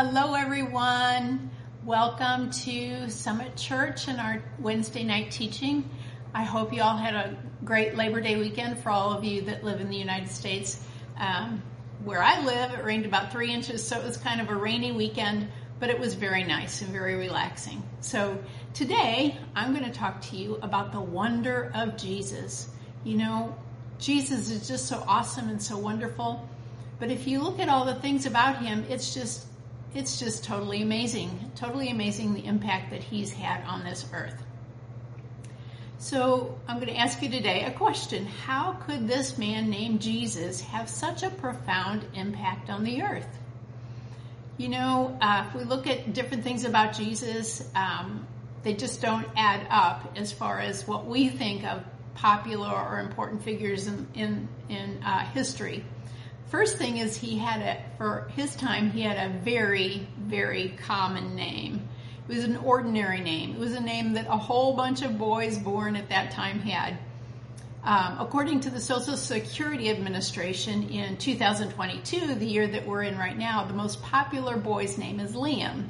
Hello, 0.00 0.34
everyone. 0.34 1.50
Welcome 1.84 2.52
to 2.52 3.10
Summit 3.10 3.56
Church 3.56 4.06
and 4.06 4.20
our 4.20 4.44
Wednesday 4.60 5.02
night 5.02 5.32
teaching. 5.32 5.90
I 6.32 6.44
hope 6.44 6.72
you 6.72 6.82
all 6.82 6.96
had 6.96 7.16
a 7.16 7.36
great 7.64 7.96
Labor 7.96 8.20
Day 8.20 8.36
weekend 8.36 8.78
for 8.78 8.90
all 8.90 9.12
of 9.12 9.24
you 9.24 9.42
that 9.46 9.64
live 9.64 9.80
in 9.80 9.90
the 9.90 9.96
United 9.96 10.30
States. 10.30 10.80
Um, 11.18 11.64
where 12.04 12.22
I 12.22 12.44
live, 12.44 12.74
it 12.74 12.84
rained 12.84 13.06
about 13.06 13.32
three 13.32 13.52
inches, 13.52 13.84
so 13.84 13.98
it 13.98 14.04
was 14.04 14.16
kind 14.16 14.40
of 14.40 14.50
a 14.50 14.54
rainy 14.54 14.92
weekend, 14.92 15.48
but 15.80 15.90
it 15.90 15.98
was 15.98 16.14
very 16.14 16.44
nice 16.44 16.80
and 16.80 16.92
very 16.92 17.16
relaxing. 17.16 17.82
So 17.98 18.38
today, 18.74 19.36
I'm 19.56 19.72
going 19.72 19.84
to 19.84 19.98
talk 19.98 20.20
to 20.30 20.36
you 20.36 20.60
about 20.62 20.92
the 20.92 21.00
wonder 21.00 21.72
of 21.74 21.96
Jesus. 21.96 22.68
You 23.02 23.16
know, 23.16 23.56
Jesus 23.98 24.48
is 24.48 24.68
just 24.68 24.86
so 24.86 25.02
awesome 25.08 25.48
and 25.48 25.60
so 25.60 25.76
wonderful. 25.76 26.48
But 27.00 27.10
if 27.10 27.26
you 27.26 27.40
look 27.40 27.58
at 27.58 27.68
all 27.68 27.84
the 27.84 27.96
things 27.96 28.26
about 28.26 28.62
him, 28.62 28.84
it's 28.88 29.12
just 29.12 29.47
it's 29.94 30.18
just 30.18 30.44
totally 30.44 30.82
amazing. 30.82 31.52
Totally 31.54 31.90
amazing 31.90 32.34
the 32.34 32.44
impact 32.44 32.90
that 32.90 33.02
he's 33.02 33.32
had 33.32 33.64
on 33.64 33.84
this 33.84 34.04
earth. 34.12 34.42
So 35.98 36.56
I'm 36.68 36.76
going 36.76 36.92
to 36.92 36.96
ask 36.96 37.20
you 37.22 37.28
today 37.28 37.64
a 37.64 37.72
question. 37.72 38.26
How 38.26 38.74
could 38.74 39.08
this 39.08 39.36
man 39.36 39.68
named 39.68 40.00
Jesus 40.00 40.60
have 40.60 40.88
such 40.88 41.24
a 41.24 41.30
profound 41.30 42.06
impact 42.14 42.70
on 42.70 42.84
the 42.84 43.02
earth? 43.02 43.26
You 44.58 44.68
know, 44.68 45.18
uh, 45.20 45.46
if 45.48 45.54
we 45.54 45.64
look 45.64 45.86
at 45.86 46.12
different 46.12 46.44
things 46.44 46.64
about 46.64 46.94
Jesus, 46.94 47.68
um, 47.74 48.26
they 48.62 48.74
just 48.74 49.02
don't 49.02 49.26
add 49.36 49.66
up 49.70 50.14
as 50.16 50.32
far 50.32 50.60
as 50.60 50.86
what 50.86 51.06
we 51.06 51.28
think 51.28 51.64
of 51.64 51.82
popular 52.14 52.68
or 52.70 53.00
important 53.00 53.42
figures 53.42 53.86
in, 53.86 54.06
in, 54.14 54.48
in 54.68 55.02
uh, 55.02 55.24
history. 55.30 55.84
First 56.50 56.78
thing 56.78 56.96
is 56.96 57.16
he 57.16 57.36
had 57.36 57.60
a, 57.60 57.82
for 57.98 58.30
his 58.34 58.56
time, 58.56 58.90
he 58.90 59.02
had 59.02 59.30
a 59.30 59.38
very, 59.40 60.06
very 60.18 60.74
common 60.78 61.34
name. 61.34 61.86
It 62.26 62.34
was 62.34 62.44
an 62.44 62.56
ordinary 62.56 63.20
name. 63.20 63.52
It 63.52 63.58
was 63.58 63.74
a 63.74 63.80
name 63.80 64.14
that 64.14 64.26
a 64.28 64.36
whole 64.36 64.74
bunch 64.74 65.02
of 65.02 65.18
boys 65.18 65.58
born 65.58 65.94
at 65.94 66.08
that 66.08 66.30
time 66.30 66.60
had. 66.60 66.98
Um, 67.84 68.16
according 68.18 68.60
to 68.60 68.70
the 68.70 68.80
Social 68.80 69.16
Security 69.16 69.90
Administration 69.90 70.88
in 70.88 71.16
2022, 71.16 72.34
the 72.34 72.46
year 72.46 72.66
that 72.66 72.86
we're 72.86 73.02
in 73.02 73.16
right 73.16 73.36
now, 73.36 73.64
the 73.64 73.74
most 73.74 74.02
popular 74.02 74.56
boy's 74.56 74.98
name 74.98 75.20
is 75.20 75.34
Liam. 75.34 75.88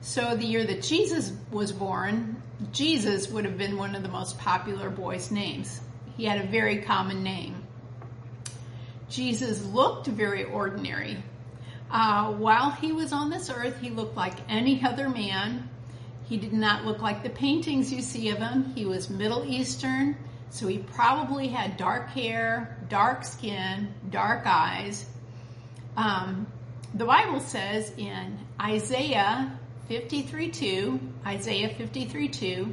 So 0.00 0.36
the 0.36 0.46
year 0.46 0.64
that 0.64 0.82
Jesus 0.82 1.32
was 1.50 1.72
born, 1.72 2.42
Jesus 2.72 3.28
would 3.28 3.44
have 3.44 3.58
been 3.58 3.76
one 3.76 3.94
of 3.96 4.02
the 4.02 4.08
most 4.08 4.38
popular 4.38 4.88
boys' 4.88 5.30
names. 5.30 5.80
He 6.16 6.24
had 6.24 6.40
a 6.40 6.46
very 6.46 6.78
common 6.78 7.22
name. 7.22 7.65
Jesus 9.08 9.64
looked 9.64 10.06
very 10.06 10.44
ordinary. 10.44 11.22
Uh, 11.90 12.32
while 12.32 12.70
he 12.70 12.92
was 12.92 13.12
on 13.12 13.30
this 13.30 13.48
earth, 13.50 13.78
he 13.80 13.90
looked 13.90 14.16
like 14.16 14.34
any 14.48 14.82
other 14.84 15.08
man. 15.08 15.68
He 16.28 16.36
did 16.36 16.52
not 16.52 16.84
look 16.84 17.00
like 17.00 17.22
the 17.22 17.30
paintings 17.30 17.92
you 17.92 18.02
see 18.02 18.30
of 18.30 18.38
him. 18.38 18.72
He 18.74 18.84
was 18.84 19.08
Middle 19.08 19.44
Eastern, 19.44 20.16
so 20.50 20.66
he 20.66 20.78
probably 20.78 21.48
had 21.48 21.76
dark 21.76 22.08
hair, 22.08 22.84
dark 22.88 23.24
skin, 23.24 23.94
dark 24.10 24.44
eyes. 24.46 25.06
Um, 25.96 26.48
the 26.94 27.04
Bible 27.04 27.40
says 27.40 27.92
in 27.96 28.38
Isaiah 28.60 29.58
53:2, 29.88 30.98
Isaiah 31.24 31.68
53:2, 31.68 32.72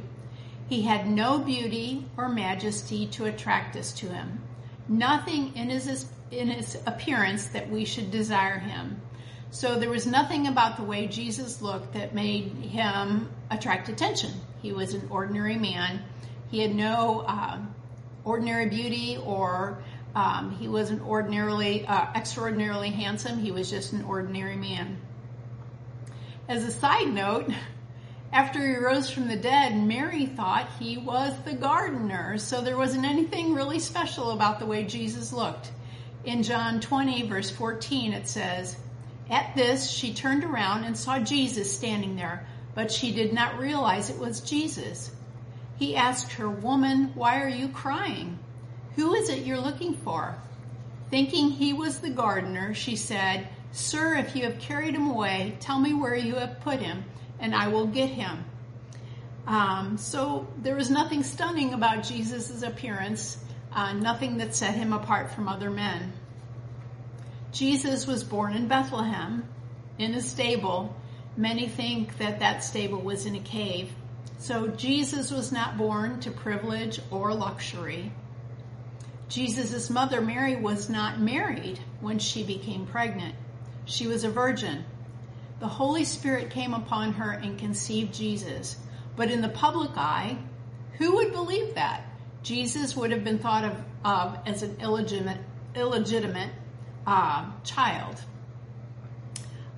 he 0.68 0.82
had 0.82 1.08
no 1.08 1.38
beauty 1.38 2.06
or 2.16 2.28
majesty 2.28 3.06
to 3.08 3.26
attract 3.26 3.76
us 3.76 3.92
to 3.92 4.08
him. 4.08 4.40
Nothing 4.88 5.54
in 5.54 5.70
his 5.70 6.06
in 6.38 6.48
his 6.48 6.76
appearance 6.86 7.46
that 7.48 7.70
we 7.70 7.84
should 7.84 8.10
desire 8.10 8.58
him. 8.58 9.00
So 9.50 9.78
there 9.78 9.90
was 9.90 10.06
nothing 10.06 10.48
about 10.48 10.76
the 10.76 10.82
way 10.82 11.06
Jesus 11.06 11.62
looked 11.62 11.94
that 11.94 12.14
made 12.14 12.50
him 12.50 13.30
attract 13.50 13.88
attention. 13.88 14.32
He 14.60 14.72
was 14.72 14.94
an 14.94 15.06
ordinary 15.10 15.56
man. 15.56 16.02
He 16.50 16.60
had 16.60 16.74
no 16.74 17.20
uh, 17.20 17.58
ordinary 18.24 18.68
beauty 18.68 19.18
or 19.24 19.82
um, 20.14 20.56
he 20.58 20.68
wasn't 20.68 21.02
ordinarily, 21.02 21.86
uh, 21.86 22.06
extraordinarily 22.14 22.90
handsome. 22.90 23.38
He 23.38 23.50
was 23.50 23.70
just 23.70 23.92
an 23.92 24.04
ordinary 24.04 24.56
man. 24.56 24.98
As 26.48 26.64
a 26.64 26.70
side 26.70 27.08
note, 27.08 27.50
after 28.32 28.60
he 28.60 28.76
rose 28.76 29.10
from 29.10 29.28
the 29.28 29.36
dead, 29.36 29.76
Mary 29.76 30.26
thought 30.26 30.68
he 30.78 30.98
was 30.98 31.32
the 31.44 31.54
gardener. 31.54 32.38
So 32.38 32.60
there 32.60 32.76
wasn't 32.76 33.04
anything 33.04 33.54
really 33.54 33.78
special 33.78 34.30
about 34.30 34.58
the 34.58 34.66
way 34.66 34.84
Jesus 34.84 35.32
looked. 35.32 35.70
In 36.24 36.42
John 36.42 36.80
20, 36.80 37.28
verse 37.28 37.50
14, 37.50 38.14
it 38.14 38.26
says, 38.26 38.76
At 39.28 39.54
this, 39.54 39.90
she 39.90 40.14
turned 40.14 40.42
around 40.42 40.84
and 40.84 40.96
saw 40.96 41.18
Jesus 41.18 41.74
standing 41.74 42.16
there, 42.16 42.46
but 42.74 42.90
she 42.90 43.12
did 43.12 43.34
not 43.34 43.58
realize 43.58 44.08
it 44.08 44.18
was 44.18 44.40
Jesus. 44.40 45.10
He 45.76 45.96
asked 45.96 46.32
her, 46.32 46.48
Woman, 46.48 47.12
why 47.14 47.42
are 47.42 47.48
you 47.48 47.68
crying? 47.68 48.38
Who 48.96 49.12
is 49.14 49.28
it 49.28 49.44
you're 49.44 49.60
looking 49.60 49.94
for? 49.94 50.36
Thinking 51.10 51.50
he 51.50 51.74
was 51.74 51.98
the 51.98 52.10
gardener, 52.10 52.72
she 52.72 52.96
said, 52.96 53.48
Sir, 53.72 54.14
if 54.14 54.34
you 54.34 54.44
have 54.44 54.58
carried 54.60 54.94
him 54.94 55.10
away, 55.10 55.56
tell 55.60 55.78
me 55.78 55.92
where 55.92 56.16
you 56.16 56.36
have 56.36 56.60
put 56.60 56.80
him, 56.80 57.04
and 57.38 57.54
I 57.54 57.68
will 57.68 57.86
get 57.86 58.08
him. 58.08 58.44
Um, 59.46 59.98
so 59.98 60.46
there 60.56 60.76
was 60.76 60.90
nothing 60.90 61.22
stunning 61.22 61.74
about 61.74 62.04
Jesus' 62.04 62.62
appearance 62.62 63.43
uh, 63.74 63.92
nothing 63.92 64.38
that 64.38 64.54
set 64.54 64.74
him 64.74 64.92
apart 64.92 65.30
from 65.30 65.48
other 65.48 65.70
men. 65.70 66.12
Jesus 67.52 68.06
was 68.06 68.24
born 68.24 68.54
in 68.54 68.68
Bethlehem 68.68 69.48
in 69.98 70.14
a 70.14 70.20
stable. 70.20 70.94
Many 71.36 71.68
think 71.68 72.18
that 72.18 72.40
that 72.40 72.64
stable 72.64 73.00
was 73.00 73.26
in 73.26 73.34
a 73.34 73.40
cave. 73.40 73.92
So 74.38 74.68
Jesus 74.68 75.30
was 75.30 75.52
not 75.52 75.78
born 75.78 76.20
to 76.20 76.30
privilege 76.30 77.00
or 77.10 77.34
luxury. 77.34 78.12
Jesus' 79.28 79.90
mother 79.90 80.20
Mary 80.20 80.54
was 80.56 80.88
not 80.88 81.18
married 81.18 81.80
when 82.00 82.18
she 82.18 82.44
became 82.44 82.86
pregnant. 82.86 83.34
She 83.84 84.06
was 84.06 84.22
a 84.22 84.30
virgin. 84.30 84.84
The 85.60 85.68
Holy 85.68 86.04
Spirit 86.04 86.50
came 86.50 86.74
upon 86.74 87.14
her 87.14 87.30
and 87.30 87.58
conceived 87.58 88.14
Jesus. 88.14 88.76
But 89.16 89.30
in 89.30 89.40
the 89.40 89.48
public 89.48 89.96
eye, 89.96 90.36
who 90.98 91.16
would 91.16 91.32
believe 91.32 91.74
that? 91.74 92.04
Jesus 92.44 92.94
would 92.94 93.10
have 93.10 93.24
been 93.24 93.38
thought 93.38 93.64
of, 93.64 93.76
of 94.04 94.38
as 94.46 94.62
an 94.62 94.76
illegitimate, 94.80 95.38
illegitimate 95.74 96.50
uh, 97.06 97.50
child. 97.64 98.22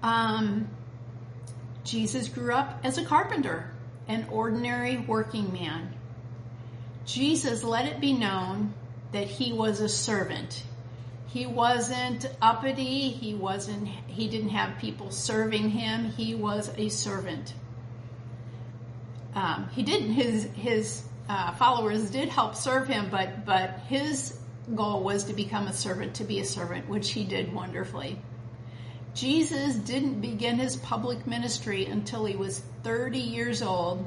Um, 0.03 0.69
Jesus 1.84 2.28
grew 2.28 2.53
up 2.53 2.81
as 2.82 2.99
a 2.99 3.05
carpenter, 3.05 3.71
an 4.09 4.26
ordinary 4.31 4.97
working 4.97 5.53
man. 5.53 5.94
Jesus 7.05 7.62
let 7.62 7.87
it 7.87 8.00
be 8.00 8.12
known 8.12 8.75
that 9.12 9.28
he 9.28 9.53
was 9.53 9.81
a 9.81 9.88
servant. 9.88 10.65
He 11.28 11.47
wasn't 11.47 12.28
uppity. 12.43 13.10
He 13.10 13.34
wasn't, 13.34 13.87
he 14.09 14.28
didn't 14.28 14.49
have 14.50 14.78
people 14.78 15.12
serving 15.12 15.71
him. 15.71 16.06
He 16.06 16.34
was 16.34 16.72
a 16.76 16.88
servant. 16.88 17.55
Um, 19.37 19.69
he 19.72 19.84
did 19.84 20.03
his, 20.03 20.44
his 20.56 21.05
uh, 21.28 21.53
followers 21.53 22.10
did 22.10 22.28
help 22.28 22.54
serve 22.54 22.87
him, 22.87 23.09
but 23.10 23.44
but 23.44 23.81
his 23.88 24.38
goal 24.75 25.03
was 25.03 25.25
to 25.25 25.32
become 25.32 25.66
a 25.66 25.72
servant, 25.72 26.14
to 26.16 26.25
be 26.25 26.41
a 26.41 26.44
servant, 26.44 26.88
which 26.88 27.12
he 27.12 27.25
did 27.25 27.53
wonderfully. 27.53 28.19
Jesus 29.14 29.76
didn't 29.76 30.20
begin 30.20 30.59
his 30.59 30.76
public 30.76 31.26
ministry 31.26 31.87
until 31.87 32.25
he 32.25 32.37
was 32.37 32.60
30 32.82 33.19
years 33.19 33.62
old, 33.62 34.06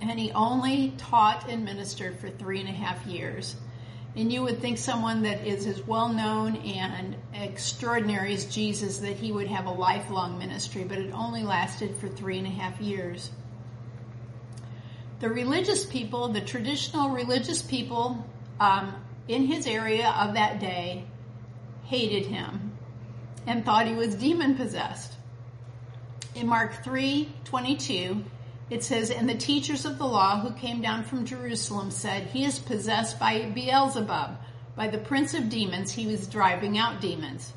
and 0.00 0.18
he 0.18 0.30
only 0.32 0.94
taught 0.96 1.48
and 1.48 1.64
ministered 1.64 2.18
for 2.18 2.30
three 2.30 2.60
and 2.60 2.68
a 2.68 2.72
half 2.72 3.04
years. 3.06 3.56
And 4.16 4.32
you 4.32 4.42
would 4.42 4.60
think 4.60 4.78
someone 4.78 5.22
that 5.22 5.46
is 5.46 5.66
as 5.66 5.86
well 5.86 6.08
known 6.08 6.56
and 6.56 7.16
extraordinary 7.34 8.34
as 8.34 8.44
Jesus 8.44 8.98
that 8.98 9.16
he 9.16 9.32
would 9.32 9.46
have 9.46 9.66
a 9.66 9.72
lifelong 9.72 10.38
ministry, 10.38 10.84
but 10.84 10.98
it 10.98 11.12
only 11.12 11.42
lasted 11.42 11.96
for 11.96 12.08
three 12.08 12.38
and 12.38 12.46
a 12.46 12.50
half 12.50 12.80
years 12.80 13.30
the 15.20 15.28
religious 15.28 15.84
people, 15.84 16.28
the 16.28 16.40
traditional 16.40 17.10
religious 17.10 17.62
people 17.62 18.26
um, 18.58 18.94
in 19.28 19.44
his 19.46 19.66
area 19.66 20.08
of 20.08 20.34
that 20.34 20.60
day, 20.60 21.04
hated 21.84 22.26
him 22.26 22.72
and 23.46 23.64
thought 23.64 23.86
he 23.86 23.94
was 23.94 24.14
demon 24.14 24.54
possessed. 24.54 25.14
In 26.34 26.46
Mark 26.46 26.84
3 26.84 27.28
22, 27.44 28.24
it 28.70 28.84
says, 28.84 29.10
And 29.10 29.28
the 29.28 29.34
teachers 29.34 29.84
of 29.84 29.98
the 29.98 30.06
law 30.06 30.40
who 30.40 30.52
came 30.52 30.80
down 30.80 31.04
from 31.04 31.26
Jerusalem 31.26 31.90
said, 31.90 32.28
He 32.28 32.44
is 32.44 32.58
possessed 32.58 33.18
by 33.18 33.50
Beelzebub, 33.50 34.36
by 34.76 34.88
the 34.88 34.98
prince 34.98 35.34
of 35.34 35.48
demons, 35.48 35.92
he 35.92 36.06
was 36.06 36.26
driving 36.26 36.78
out 36.78 37.00
demons. 37.00 37.52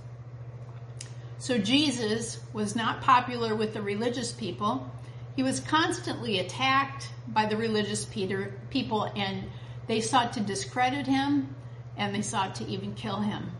So 1.38 1.58
Jesus 1.58 2.40
was 2.52 2.76
not 2.76 3.02
popular 3.02 3.56
with 3.56 3.74
the 3.74 3.82
religious 3.82 4.32
people. 4.32 4.90
He 5.36 5.44
was 5.44 5.60
constantly 5.60 6.40
attacked 6.40 7.10
by 7.28 7.46
the 7.46 7.58
religious 7.58 8.06
Peter, 8.06 8.54
people 8.70 9.04
and 9.16 9.46
they 9.88 10.00
sought 10.00 10.34
to 10.34 10.40
discredit 10.40 11.08
him 11.08 11.56
and 11.98 12.14
they 12.14 12.22
sought 12.22 12.56
to 12.56 12.68
even 12.68 12.94
kill 12.94 13.20
him. 13.20 13.52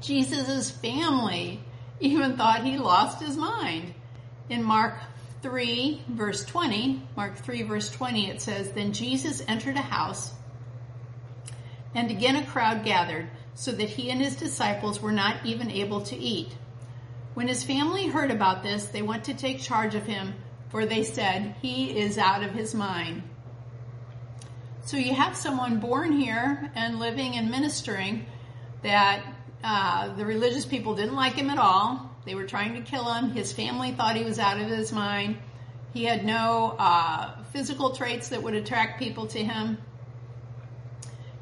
Jesus' 0.00 0.70
family 0.70 1.60
even 2.00 2.36
thought 2.36 2.64
he 2.64 2.78
lost 2.78 3.22
his 3.22 3.36
mind. 3.36 3.94
In 4.48 4.62
Mark 4.62 4.98
3, 5.42 6.02
verse 6.08 6.44
20, 6.44 7.02
Mark 7.16 7.36
3, 7.36 7.62
verse 7.62 7.90
20, 7.90 8.30
it 8.30 8.40
says, 8.40 8.70
Then 8.72 8.92
Jesus 8.92 9.42
entered 9.48 9.76
a 9.76 9.82
house, 9.82 10.32
and 11.94 12.10
again 12.10 12.36
a 12.36 12.46
crowd 12.46 12.84
gathered, 12.84 13.28
so 13.54 13.72
that 13.72 13.88
he 13.88 14.10
and 14.10 14.20
his 14.20 14.36
disciples 14.36 15.00
were 15.00 15.12
not 15.12 15.44
even 15.44 15.70
able 15.70 16.02
to 16.02 16.16
eat. 16.16 16.54
When 17.36 17.48
his 17.48 17.62
family 17.62 18.06
heard 18.06 18.30
about 18.30 18.62
this, 18.62 18.86
they 18.86 19.02
went 19.02 19.24
to 19.24 19.34
take 19.34 19.60
charge 19.60 19.94
of 19.94 20.04
him, 20.04 20.32
for 20.70 20.86
they 20.86 21.02
said, 21.02 21.54
He 21.60 21.90
is 21.98 22.16
out 22.16 22.42
of 22.42 22.52
his 22.52 22.74
mind. 22.74 23.24
So 24.86 24.96
you 24.96 25.12
have 25.12 25.36
someone 25.36 25.78
born 25.78 26.12
here 26.12 26.72
and 26.74 26.98
living 26.98 27.36
and 27.36 27.50
ministering 27.50 28.24
that 28.82 29.22
uh, 29.62 30.14
the 30.14 30.24
religious 30.24 30.64
people 30.64 30.94
didn't 30.94 31.14
like 31.14 31.34
him 31.34 31.50
at 31.50 31.58
all. 31.58 32.10
They 32.24 32.34
were 32.34 32.46
trying 32.46 32.72
to 32.76 32.80
kill 32.80 33.04
him. 33.12 33.32
His 33.32 33.52
family 33.52 33.92
thought 33.92 34.16
he 34.16 34.24
was 34.24 34.38
out 34.38 34.58
of 34.58 34.68
his 34.68 34.90
mind. 34.90 35.36
He 35.92 36.04
had 36.04 36.24
no 36.24 36.74
uh, 36.78 37.42
physical 37.52 37.90
traits 37.94 38.30
that 38.30 38.42
would 38.42 38.54
attract 38.54 38.98
people 38.98 39.26
to 39.26 39.44
him. 39.44 39.76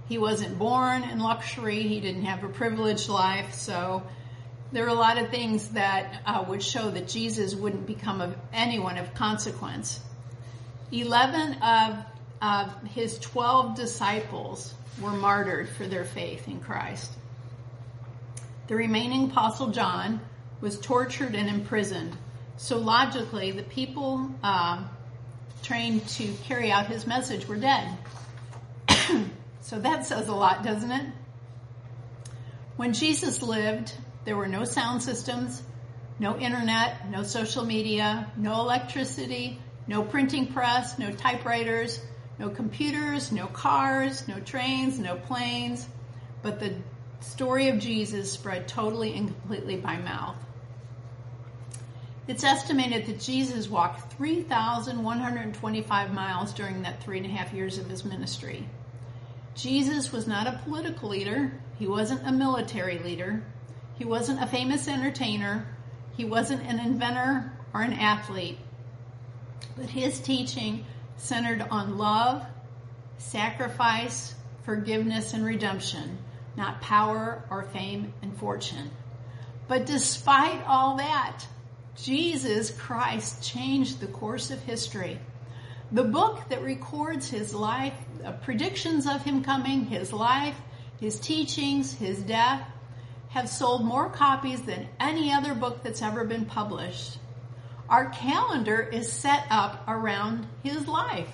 He 0.08 0.18
wasn't 0.18 0.58
born 0.58 1.04
in 1.04 1.20
luxury. 1.20 1.82
He 1.82 2.00
didn't 2.00 2.24
have 2.24 2.42
a 2.42 2.48
privileged 2.48 3.08
life. 3.08 3.54
So 3.54 4.02
there 4.74 4.84
are 4.84 4.88
a 4.88 4.94
lot 4.94 5.18
of 5.18 5.30
things 5.30 5.68
that 5.68 6.20
uh, 6.26 6.44
would 6.48 6.60
show 6.60 6.90
that 6.90 7.06
Jesus 7.06 7.54
wouldn't 7.54 7.86
become 7.86 8.20
of 8.20 8.34
anyone 8.52 8.98
of 8.98 9.14
consequence. 9.14 10.00
Eleven 10.90 11.54
of, 11.62 12.04
of 12.42 12.82
his 12.88 13.20
twelve 13.20 13.76
disciples 13.76 14.74
were 15.00 15.12
martyred 15.12 15.68
for 15.68 15.86
their 15.86 16.04
faith 16.04 16.48
in 16.48 16.58
Christ. 16.58 17.12
The 18.66 18.74
remaining 18.74 19.30
apostle 19.30 19.68
John 19.68 20.20
was 20.60 20.80
tortured 20.80 21.36
and 21.36 21.48
imprisoned. 21.48 22.16
So 22.56 22.78
logically, 22.78 23.52
the 23.52 23.62
people 23.62 24.28
uh, 24.42 24.82
trained 25.62 26.08
to 26.08 26.32
carry 26.46 26.72
out 26.72 26.86
his 26.86 27.06
message 27.06 27.46
were 27.46 27.58
dead. 27.58 27.96
so 29.60 29.78
that 29.78 30.04
says 30.04 30.26
a 30.26 30.34
lot, 30.34 30.64
doesn't 30.64 30.90
it? 30.90 31.06
When 32.76 32.92
Jesus 32.92 33.40
lived, 33.40 33.94
there 34.24 34.36
were 34.36 34.48
no 34.48 34.64
sound 34.64 35.02
systems, 35.02 35.62
no 36.18 36.38
internet, 36.38 37.10
no 37.10 37.22
social 37.22 37.64
media, 37.64 38.30
no 38.36 38.60
electricity, 38.60 39.58
no 39.86 40.02
printing 40.02 40.52
press, 40.52 40.98
no 40.98 41.10
typewriters, 41.10 42.00
no 42.38 42.48
computers, 42.48 43.32
no 43.32 43.46
cars, 43.46 44.26
no 44.26 44.40
trains, 44.40 44.98
no 44.98 45.16
planes. 45.16 45.86
But 46.42 46.60
the 46.60 46.74
story 47.20 47.68
of 47.68 47.78
Jesus 47.78 48.32
spread 48.32 48.68
totally 48.68 49.16
and 49.16 49.28
completely 49.28 49.76
by 49.76 49.98
mouth. 49.98 50.36
It's 52.26 52.44
estimated 52.44 53.06
that 53.06 53.20
Jesus 53.20 53.68
walked 53.68 54.14
3,125 54.14 56.14
miles 56.14 56.54
during 56.54 56.82
that 56.82 57.02
three 57.02 57.18
and 57.18 57.26
a 57.26 57.30
half 57.30 57.52
years 57.52 57.76
of 57.76 57.90
his 57.90 58.04
ministry. 58.04 58.66
Jesus 59.54 60.10
was 60.10 60.26
not 60.26 60.46
a 60.46 60.60
political 60.64 61.10
leader. 61.10 61.52
He 61.78 61.86
wasn't 61.86 62.26
a 62.26 62.32
military 62.32 62.98
leader. 62.98 63.42
He 63.96 64.04
wasn't 64.04 64.42
a 64.42 64.46
famous 64.46 64.88
entertainer. 64.88 65.66
He 66.16 66.24
wasn't 66.24 66.62
an 66.62 66.78
inventor 66.78 67.52
or 67.72 67.82
an 67.82 67.92
athlete. 67.92 68.58
But 69.76 69.90
his 69.90 70.20
teaching 70.20 70.84
centered 71.16 71.62
on 71.62 71.98
love, 71.98 72.44
sacrifice, 73.18 74.34
forgiveness, 74.64 75.32
and 75.32 75.44
redemption 75.44 76.18
not 76.56 76.80
power 76.80 77.44
or 77.50 77.62
fame 77.62 78.12
and 78.22 78.36
fortune. 78.36 78.90
But 79.66 79.86
despite 79.86 80.64
all 80.66 80.96
that, 80.98 81.44
Jesus 81.96 82.70
Christ 82.70 83.42
changed 83.42 84.00
the 84.00 84.06
course 84.06 84.50
of 84.50 84.60
history. 84.60 85.18
The 85.92 86.04
book 86.04 86.48
that 86.48 86.62
records 86.62 87.28
his 87.28 87.54
life, 87.54 87.94
predictions 88.42 89.06
of 89.06 89.22
him 89.22 89.42
coming, 89.44 89.86
his 89.86 90.12
life, 90.12 90.56
his 91.00 91.18
teachings, 91.18 91.92
his 91.92 92.18
death, 92.18 92.66
have 93.34 93.48
sold 93.48 93.84
more 93.84 94.08
copies 94.08 94.62
than 94.62 94.88
any 94.98 95.32
other 95.32 95.54
book 95.54 95.82
that's 95.82 96.02
ever 96.02 96.24
been 96.24 96.46
published. 96.46 97.18
Our 97.88 98.08
calendar 98.08 98.80
is 98.80 99.12
set 99.12 99.46
up 99.50 99.84
around 99.86 100.46
his 100.62 100.88
life. 100.88 101.30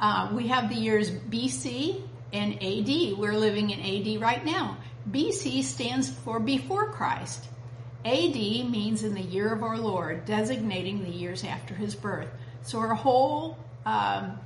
Uh, 0.00 0.30
we 0.34 0.48
have 0.48 0.68
the 0.68 0.76
years 0.76 1.10
BC, 1.10 2.02
and 2.32 2.54
AD. 2.54 3.18
We're 3.18 3.36
living 3.36 3.70
in 3.70 3.80
AD 3.80 4.20
right 4.20 4.44
now. 4.44 4.78
BC 5.10 5.62
stands 5.62 6.10
for 6.10 6.38
before 6.38 6.90
Christ. 6.90 7.44
AD 8.04 8.34
means 8.34 9.02
in 9.02 9.14
the 9.14 9.22
year 9.22 9.52
of 9.52 9.62
our 9.62 9.78
Lord, 9.78 10.24
designating 10.24 11.02
the 11.02 11.10
years 11.10 11.44
after 11.44 11.74
his 11.74 11.94
birth. 11.94 12.28
So 12.62 12.78
our 12.78 12.94
whole 12.94 13.58
um, 13.86 14.38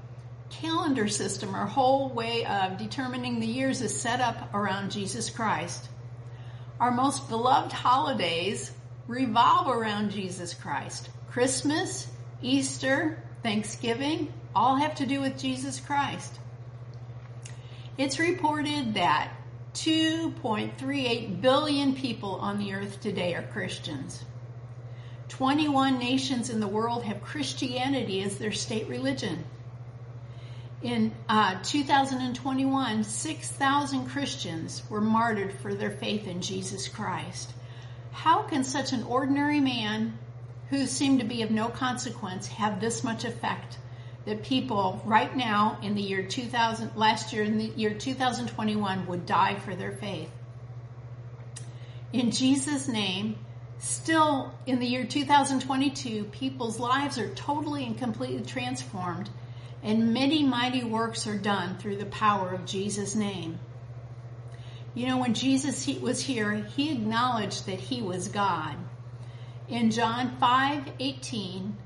calendar 0.50 1.08
system, 1.08 1.54
our 1.54 1.66
whole 1.66 2.08
way 2.08 2.44
of 2.44 2.78
determining 2.78 3.40
the 3.40 3.46
years 3.46 3.80
is 3.80 3.98
set 3.98 4.20
up 4.20 4.54
around 4.54 4.90
Jesus 4.90 5.30
Christ. 5.30 5.88
Our 6.82 6.90
most 6.90 7.28
beloved 7.28 7.70
holidays 7.70 8.72
revolve 9.06 9.68
around 9.68 10.10
Jesus 10.10 10.52
Christ. 10.52 11.10
Christmas, 11.30 12.08
Easter, 12.42 13.22
Thanksgiving, 13.44 14.32
all 14.52 14.74
have 14.74 14.96
to 14.96 15.06
do 15.06 15.20
with 15.20 15.38
Jesus 15.38 15.78
Christ. 15.78 16.40
It's 17.96 18.18
reported 18.18 18.94
that 18.94 19.30
2.38 19.74 21.40
billion 21.40 21.94
people 21.94 22.34
on 22.34 22.58
the 22.58 22.74
earth 22.74 23.00
today 23.00 23.36
are 23.36 23.44
Christians. 23.44 24.24
21 25.28 26.00
nations 26.00 26.50
in 26.50 26.58
the 26.58 26.66
world 26.66 27.04
have 27.04 27.22
Christianity 27.22 28.24
as 28.24 28.38
their 28.38 28.50
state 28.50 28.88
religion. 28.88 29.44
In 30.82 31.12
uh, 31.28 31.60
2021, 31.62 33.04
6,000 33.04 34.08
Christians 34.08 34.82
were 34.90 35.00
martyred 35.00 35.52
for 35.60 35.74
their 35.74 35.92
faith 35.92 36.26
in 36.26 36.42
Jesus 36.42 36.88
Christ. 36.88 37.52
How 38.10 38.42
can 38.42 38.64
such 38.64 38.92
an 38.92 39.04
ordinary 39.04 39.60
man 39.60 40.18
who 40.70 40.86
seemed 40.86 41.20
to 41.20 41.26
be 41.26 41.42
of 41.42 41.52
no 41.52 41.68
consequence 41.68 42.48
have 42.48 42.80
this 42.80 43.04
much 43.04 43.24
effect 43.24 43.78
that 44.24 44.42
people 44.42 45.00
right 45.04 45.36
now 45.36 45.78
in 45.82 45.94
the 45.94 46.02
year 46.02 46.24
2000, 46.24 46.96
last 46.96 47.32
year 47.32 47.44
in 47.44 47.58
the 47.58 47.66
year 47.76 47.94
2021 47.94 49.06
would 49.06 49.24
die 49.24 49.54
for 49.60 49.76
their 49.76 49.92
faith. 49.92 50.30
In 52.12 52.32
Jesus' 52.32 52.88
name, 52.88 53.36
still 53.78 54.52
in 54.66 54.80
the 54.80 54.86
year 54.86 55.04
2022, 55.04 56.24
people's 56.24 56.80
lives 56.80 57.18
are 57.18 57.32
totally 57.34 57.84
and 57.84 57.96
completely 57.96 58.44
transformed 58.44 59.30
and 59.82 60.14
many 60.14 60.42
mighty 60.44 60.84
works 60.84 61.26
are 61.26 61.36
done 61.36 61.76
through 61.78 61.96
the 61.96 62.06
power 62.06 62.50
of 62.50 62.66
Jesus' 62.66 63.14
name. 63.14 63.58
You 64.94 65.06
know, 65.06 65.18
when 65.18 65.34
Jesus 65.34 65.86
was 66.00 66.20
here, 66.20 66.52
he 66.52 66.92
acknowledged 66.92 67.66
that 67.66 67.80
he 67.80 68.02
was 68.02 68.28
God. 68.28 68.76
In 69.68 69.90
John 69.90 70.36
5 70.38 70.92
18, 70.98 71.76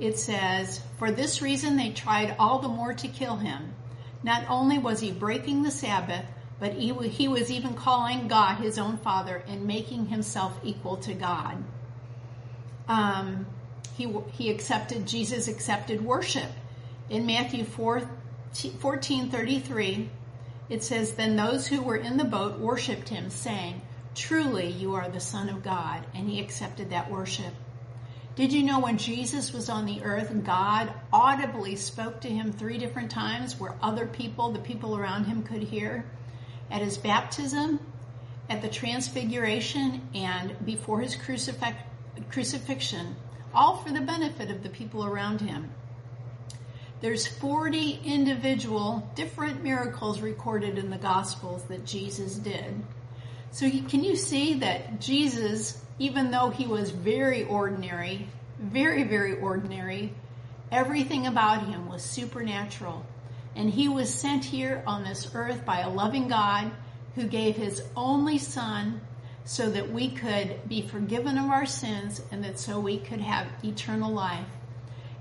it 0.00 0.18
says, 0.18 0.80
For 0.98 1.10
this 1.10 1.40
reason 1.40 1.76
they 1.76 1.90
tried 1.90 2.36
all 2.38 2.58
the 2.58 2.68
more 2.68 2.92
to 2.94 3.08
kill 3.08 3.36
him. 3.36 3.74
Not 4.22 4.44
only 4.48 4.78
was 4.78 5.00
he 5.00 5.12
breaking 5.12 5.62
the 5.62 5.70
Sabbath, 5.70 6.24
but 6.58 6.72
he, 6.72 6.92
he 7.08 7.28
was 7.28 7.50
even 7.50 7.74
calling 7.74 8.28
God 8.28 8.56
his 8.56 8.78
own 8.78 8.96
Father 8.96 9.42
and 9.46 9.66
making 9.66 10.06
himself 10.06 10.58
equal 10.64 10.96
to 10.98 11.14
God. 11.14 11.62
Um, 12.88 13.46
he, 13.96 14.12
he 14.32 14.50
accepted, 14.50 15.06
Jesus 15.06 15.48
accepted 15.48 16.04
worship. 16.04 16.50
In 17.08 17.26
Matthew 17.26 17.64
4, 17.64 18.10
14 18.80 19.30
33, 19.30 20.10
it 20.68 20.82
says, 20.82 21.12
Then 21.12 21.36
those 21.36 21.66
who 21.66 21.82
were 21.82 21.96
in 21.96 22.16
the 22.16 22.24
boat 22.24 22.58
worshiped 22.58 23.08
him, 23.08 23.30
saying, 23.30 23.82
Truly 24.14 24.68
you 24.68 24.94
are 24.94 25.08
the 25.08 25.20
Son 25.20 25.48
of 25.48 25.62
God. 25.62 26.04
And 26.14 26.28
he 26.28 26.40
accepted 26.40 26.90
that 26.90 27.10
worship. 27.10 27.54
Did 28.34 28.52
you 28.52 28.64
know 28.64 28.80
when 28.80 28.98
Jesus 28.98 29.52
was 29.52 29.70
on 29.70 29.86
the 29.86 30.02
earth, 30.02 30.30
God 30.44 30.92
audibly 31.12 31.76
spoke 31.76 32.20
to 32.20 32.28
him 32.28 32.52
three 32.52 32.76
different 32.76 33.10
times 33.10 33.58
where 33.58 33.76
other 33.80 34.06
people, 34.06 34.50
the 34.50 34.58
people 34.58 34.96
around 34.96 35.24
him, 35.24 35.42
could 35.42 35.62
hear? 35.62 36.04
At 36.70 36.82
his 36.82 36.98
baptism, 36.98 37.80
at 38.50 38.60
the 38.60 38.68
transfiguration, 38.68 40.02
and 40.14 40.54
before 40.66 41.00
his 41.00 41.16
crucifixion, 41.16 43.16
all 43.54 43.76
for 43.76 43.90
the 43.90 44.00
benefit 44.00 44.50
of 44.50 44.62
the 44.62 44.68
people 44.68 45.06
around 45.06 45.40
him. 45.40 45.70
There's 47.06 47.24
40 47.24 48.00
individual 48.04 49.08
different 49.14 49.62
miracles 49.62 50.20
recorded 50.20 50.76
in 50.76 50.90
the 50.90 50.98
Gospels 50.98 51.62
that 51.68 51.86
Jesus 51.86 52.34
did. 52.34 52.82
So 53.52 53.70
can 53.70 54.02
you 54.02 54.16
see 54.16 54.54
that 54.54 55.00
Jesus 55.00 55.80
even 56.00 56.32
though 56.32 56.50
he 56.50 56.66
was 56.66 56.90
very 56.90 57.44
ordinary, 57.44 58.26
very, 58.58 59.04
very 59.04 59.38
ordinary, 59.38 60.14
everything 60.72 61.28
about 61.28 61.68
him 61.68 61.88
was 61.88 62.02
supernatural. 62.02 63.06
And 63.54 63.70
he 63.70 63.88
was 63.88 64.12
sent 64.12 64.44
here 64.44 64.82
on 64.84 65.04
this 65.04 65.30
earth 65.32 65.64
by 65.64 65.82
a 65.82 65.88
loving 65.88 66.26
God 66.26 66.72
who 67.14 67.28
gave 67.28 67.54
his 67.54 67.84
only 67.94 68.38
son 68.38 69.00
so 69.44 69.70
that 69.70 69.92
we 69.92 70.10
could 70.10 70.68
be 70.68 70.82
forgiven 70.82 71.38
of 71.38 71.50
our 71.50 71.66
sins 71.66 72.20
and 72.32 72.42
that 72.42 72.58
so 72.58 72.80
we 72.80 72.98
could 72.98 73.20
have 73.20 73.46
eternal 73.62 74.12
life. 74.12 74.48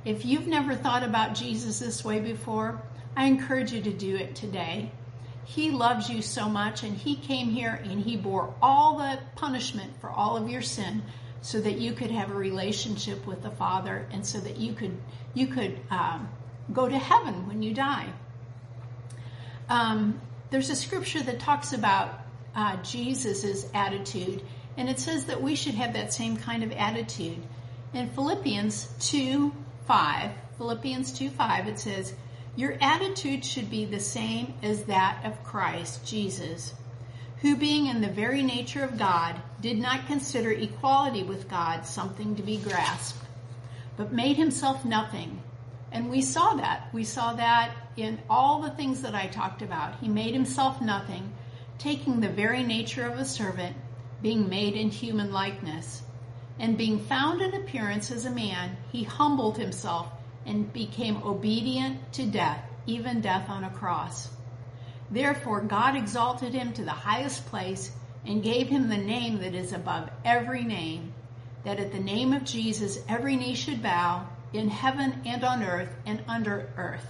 If 0.05 0.23
you've 0.23 0.45
never 0.45 0.75
thought 0.75 1.01
about 1.01 1.33
Jesus 1.33 1.79
this 1.79 2.05
way 2.05 2.19
before, 2.19 2.79
I 3.17 3.25
encourage 3.25 3.73
you 3.73 3.81
to 3.81 3.91
do 3.91 4.15
it 4.15 4.35
today. 4.35 4.91
He 5.45 5.71
loves 5.71 6.09
you 6.09 6.21
so 6.21 6.47
much 6.47 6.83
and 6.83 6.95
he 6.95 7.15
came 7.15 7.49
here 7.49 7.81
and 7.83 7.99
he 7.99 8.15
bore 8.15 8.53
all 8.61 8.99
the 8.99 9.19
punishment 9.35 9.99
for 9.99 10.11
all 10.11 10.37
of 10.37 10.47
your 10.47 10.61
sin 10.61 11.01
so 11.41 11.59
that 11.59 11.79
you 11.79 11.93
could 11.93 12.11
have 12.11 12.29
a 12.29 12.35
relationship 12.35 13.25
with 13.25 13.41
the 13.41 13.49
Father 13.49 14.07
and 14.11 14.23
so 14.23 14.39
that 14.39 14.57
you 14.57 14.73
could 14.73 14.95
you 15.33 15.47
could 15.47 15.79
um, 15.89 16.29
go 16.71 16.87
to 16.87 16.97
heaven 16.97 17.47
when 17.47 17.63
you 17.63 17.73
die. 17.73 18.07
Um, 19.69 20.21
there's 20.51 20.69
a 20.69 20.75
scripture 20.75 21.21
that 21.23 21.39
talks 21.39 21.73
about 21.73 22.19
uh, 22.55 22.77
Jesus' 22.83 23.67
attitude, 23.73 24.41
and 24.77 24.87
it 24.87 24.99
says 24.99 25.25
that 25.25 25.41
we 25.41 25.55
should 25.55 25.75
have 25.75 25.93
that 25.93 26.13
same 26.13 26.37
kind 26.37 26.63
of 26.63 26.71
attitude. 26.71 27.41
In 27.93 28.09
Philippians 28.09 28.87
2 28.99 29.51
5, 29.85 30.31
Philippians 30.57 31.11
2 31.13 31.29
5, 31.29 31.67
it 31.67 31.79
says, 31.79 32.13
Your 32.55 32.77
attitude 32.81 33.45
should 33.45 33.69
be 33.69 33.85
the 33.85 33.99
same 33.99 34.53
as 34.63 34.85
that 34.85 35.23
of 35.23 35.43
Christ 35.43 36.05
Jesus, 36.05 36.73
who, 37.41 37.55
being 37.55 37.85
in 37.87 38.01
the 38.01 38.07
very 38.07 38.41
nature 38.41 38.83
of 38.83 38.97
God, 38.97 39.35
did 39.61 39.77
not 39.77 40.07
consider 40.07 40.51
equality 40.51 41.23
with 41.23 41.49
God 41.49 41.85
something 41.85 42.35
to 42.35 42.43
be 42.43 42.57
grasped, 42.57 43.23
but 43.97 44.11
made 44.11 44.37
himself 44.37 44.83
nothing. 44.85 45.41
And 45.91 46.09
we 46.09 46.21
saw 46.21 46.55
that. 46.55 46.89
We 46.91 47.03
saw 47.03 47.33
that 47.33 47.71
in 47.95 48.19
all 48.29 48.61
the 48.61 48.71
things 48.71 49.01
that 49.03 49.15
I 49.15 49.27
talked 49.27 49.61
about. 49.61 49.99
He 49.99 50.07
made 50.07 50.33
himself 50.33 50.81
nothing 50.81 51.31
taking 51.77 52.19
the 52.19 52.29
very 52.29 52.63
nature 52.63 53.05
of 53.05 53.19
a 53.19 53.25
servant, 53.25 53.75
being 54.21 54.49
made 54.49 54.75
in 54.75 54.89
human 54.89 55.31
likeness. 55.31 56.01
And 56.59 56.77
being 56.77 56.99
found 56.99 57.41
in 57.41 57.53
appearance 57.53 58.11
as 58.11 58.25
a 58.25 58.31
man, 58.31 58.77
he 58.91 59.03
humbled 59.03 59.57
himself 59.57 60.07
and 60.45 60.71
became 60.71 61.23
obedient 61.23 62.13
to 62.13 62.25
death, 62.25 62.63
even 62.85 63.21
death 63.21 63.49
on 63.49 63.63
a 63.63 63.69
cross. 63.69 64.29
Therefore, 65.11 65.61
God 65.61 65.95
exalted 65.95 66.53
him 66.53 66.73
to 66.73 66.83
the 66.83 66.91
highest 66.91 67.45
place 67.47 67.91
and 68.25 68.43
gave 68.43 68.67
him 68.67 68.89
the 68.89 68.97
name 68.97 69.39
that 69.39 69.53
is 69.53 69.73
above 69.73 70.09
every 70.23 70.63
name, 70.63 71.13
that 71.63 71.79
at 71.79 71.91
the 71.91 71.99
name 71.99 72.33
of 72.33 72.43
Jesus 72.43 72.99
every 73.07 73.35
knee 73.35 73.55
should 73.55 73.83
bow, 73.83 74.27
in 74.53 74.69
heaven 74.69 75.21
and 75.25 75.43
on 75.43 75.63
earth 75.63 75.93
and 76.05 76.23
under 76.27 76.71
earth, 76.77 77.05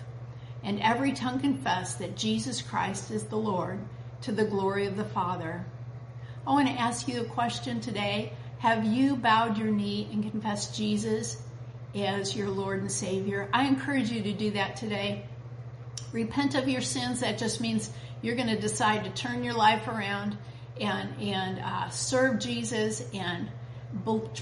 and 0.64 0.80
every 0.82 1.12
tongue 1.12 1.40
confess 1.40 1.96
that 1.96 2.18
Jesus 2.18 2.62
Christ 2.62 3.12
is 3.12 3.26
the 3.26 3.38
Lord 3.38 3.80
to 4.22 4.32
the 4.32 4.46
glory 4.46 4.88
of 4.88 4.98
the 4.98 5.06
Father. 5.06 5.64
I 6.48 6.52
want 6.52 6.68
to 6.68 6.74
ask 6.74 7.08
you 7.08 7.22
a 7.22 7.26
question 7.26 7.80
today. 7.80 8.34
Have 8.60 8.86
you 8.86 9.16
bowed 9.16 9.58
your 9.58 9.68
knee 9.68 10.08
and 10.12 10.30
confessed 10.30 10.76
Jesus 10.76 11.42
as 11.94 12.36
your 12.36 12.50
Lord 12.50 12.82
and 12.82 12.92
Savior? 12.92 13.50
I 13.54 13.68
encourage 13.68 14.12
you 14.12 14.24
to 14.24 14.34
do 14.34 14.52
that 14.52 14.76
today. 14.76 15.26
Repent 16.12 16.56
of 16.56 16.68
your 16.68 16.82
sins. 16.82 17.20
That 17.20 17.38
just 17.38 17.62
means 17.62 17.90
you're 18.22 18.36
going 18.36 18.48
to 18.48 18.60
decide 18.60 19.04
to 19.04 19.10
turn 19.12 19.44
your 19.44 19.54
life 19.54 19.88
around 19.88 20.38
and 20.80 21.22
and 21.22 21.60
uh, 21.60 21.90
serve 21.90 22.40
Jesus 22.40 23.04
and 23.14 23.50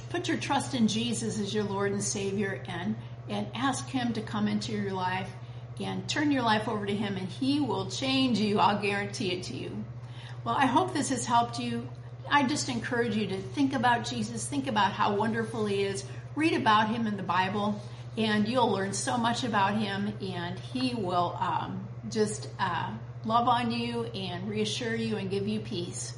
put 0.09 0.27
your 0.27 0.37
trust 0.37 0.73
in 0.73 0.87
Jesus 0.87 1.39
as 1.39 1.53
your 1.53 1.63
Lord 1.63 1.91
and 1.91 2.03
Savior 2.03 2.63
and 2.67 2.95
and 3.29 3.47
ask 3.53 3.87
Him 3.87 4.13
to 4.13 4.21
come 4.21 4.47
into 4.47 4.71
your 4.71 4.93
life 4.93 5.29
and 5.81 6.07
turn 6.07 6.31
your 6.31 6.43
life 6.43 6.67
over 6.67 6.85
to 6.85 6.95
Him, 6.95 7.17
and 7.17 7.27
He 7.27 7.59
will 7.59 7.89
change 7.89 8.39
you. 8.39 8.59
I'll 8.59 8.81
guarantee 8.81 9.31
it 9.31 9.43
to 9.43 9.55
you. 9.55 9.83
Well, 10.43 10.55
I 10.55 10.65
hope 10.65 10.93
this 10.93 11.09
has 11.09 11.25
helped 11.25 11.59
you. 11.59 11.87
I 12.29 12.43
just 12.43 12.69
encourage 12.69 13.15
you 13.15 13.27
to 13.27 13.37
think 13.37 13.73
about 13.73 14.05
Jesus, 14.05 14.45
think 14.45 14.67
about 14.67 14.91
how 14.93 15.15
wonderful 15.15 15.65
He 15.65 15.83
is, 15.83 16.03
read 16.35 16.53
about 16.53 16.89
Him 16.89 17.07
in 17.07 17.17
the 17.17 17.23
Bible, 17.23 17.81
and 18.17 18.47
you'll 18.47 18.71
learn 18.71 18.93
so 18.93 19.17
much 19.17 19.43
about 19.43 19.77
Him, 19.77 20.13
and 20.21 20.57
He 20.59 20.95
will 20.95 21.37
um, 21.39 21.87
just 22.09 22.47
uh, 22.59 22.91
love 23.25 23.47
on 23.47 23.71
you 23.71 24.03
and 24.05 24.49
reassure 24.49 24.95
you 24.95 25.17
and 25.17 25.29
give 25.29 25.47
you 25.47 25.59
peace. 25.59 26.13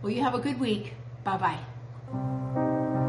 Well, 0.00 0.12
you 0.12 0.22
have 0.22 0.34
a 0.34 0.40
good 0.40 0.58
week. 0.58 0.94
Bye 1.24 1.36
bye. 1.36 3.01